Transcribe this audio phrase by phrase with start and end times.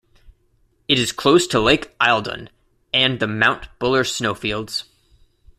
[0.87, 2.49] It is close to Lake Eildon
[2.91, 4.85] and the Mount Buller snowfields.